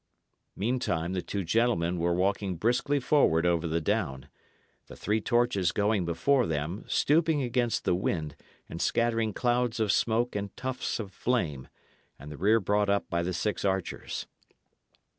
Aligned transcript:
Meantime 0.55 1.13
the 1.13 1.21
two 1.21 1.43
gentlemen 1.43 1.99
were 1.99 2.15
walking 2.15 2.55
briskly 2.55 2.99
forward 2.99 3.45
over 3.45 3.67
the 3.67 3.79
down; 3.79 4.29
the 4.87 4.95
three 4.95 5.21
torches 5.21 5.71
going 5.71 6.05
before 6.05 6.47
them, 6.47 6.83
stooping 6.87 7.43
against 7.43 7.85
the 7.85 7.93
wind 7.93 8.35
and 8.67 8.81
scattering 8.81 9.31
clouds 9.31 9.79
of 9.79 9.91
smoke 9.91 10.35
and 10.35 10.57
tufts 10.57 10.99
of 10.99 11.11
flame, 11.13 11.67
and 12.17 12.31
the 12.31 12.37
rear 12.37 12.59
brought 12.59 12.89
up 12.89 13.11
by 13.11 13.21
the 13.21 13.31
six 13.31 13.63
archers. 13.63 14.25